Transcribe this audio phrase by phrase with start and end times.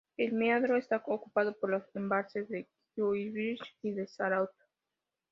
[0.17, 4.49] El meandro está ocupado por los embalses de Kúibyshev y de Sarátov.